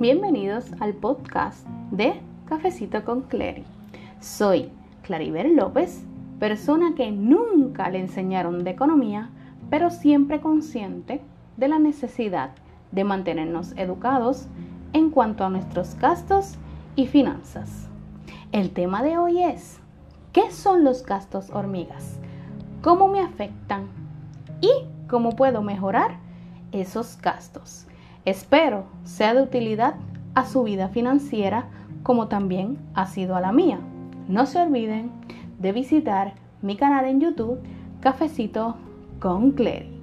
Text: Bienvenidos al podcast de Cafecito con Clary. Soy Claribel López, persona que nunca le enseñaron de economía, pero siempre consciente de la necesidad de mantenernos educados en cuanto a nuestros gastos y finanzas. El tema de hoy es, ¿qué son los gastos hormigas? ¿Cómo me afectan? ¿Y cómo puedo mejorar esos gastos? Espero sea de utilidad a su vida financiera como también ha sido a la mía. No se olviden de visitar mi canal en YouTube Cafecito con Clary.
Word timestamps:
Bienvenidos 0.00 0.64
al 0.80 0.94
podcast 0.94 1.66
de 1.90 2.14
Cafecito 2.46 3.04
con 3.04 3.20
Clary. 3.20 3.64
Soy 4.18 4.70
Claribel 5.02 5.56
López, 5.56 6.06
persona 6.38 6.94
que 6.96 7.10
nunca 7.10 7.90
le 7.90 7.98
enseñaron 7.98 8.64
de 8.64 8.70
economía, 8.70 9.28
pero 9.68 9.90
siempre 9.90 10.40
consciente 10.40 11.20
de 11.58 11.68
la 11.68 11.78
necesidad 11.78 12.52
de 12.92 13.04
mantenernos 13.04 13.72
educados 13.76 14.46
en 14.94 15.10
cuanto 15.10 15.44
a 15.44 15.50
nuestros 15.50 15.94
gastos 15.96 16.54
y 16.96 17.06
finanzas. 17.06 17.90
El 18.52 18.70
tema 18.70 19.02
de 19.02 19.18
hoy 19.18 19.42
es, 19.42 19.80
¿qué 20.32 20.50
son 20.50 20.82
los 20.82 21.04
gastos 21.04 21.50
hormigas? 21.50 22.18
¿Cómo 22.80 23.06
me 23.06 23.20
afectan? 23.20 23.88
¿Y 24.62 24.70
cómo 25.10 25.36
puedo 25.36 25.60
mejorar 25.60 26.16
esos 26.72 27.18
gastos? 27.20 27.86
Espero 28.24 28.84
sea 29.04 29.34
de 29.34 29.42
utilidad 29.42 29.94
a 30.34 30.44
su 30.44 30.62
vida 30.62 30.88
financiera 30.88 31.66
como 32.02 32.28
también 32.28 32.78
ha 32.94 33.06
sido 33.06 33.36
a 33.36 33.40
la 33.40 33.52
mía. 33.52 33.80
No 34.28 34.46
se 34.46 34.60
olviden 34.60 35.10
de 35.58 35.72
visitar 35.72 36.34
mi 36.62 36.76
canal 36.76 37.06
en 37.06 37.20
YouTube 37.20 37.60
Cafecito 38.00 38.76
con 39.20 39.52
Clary. 39.52 39.99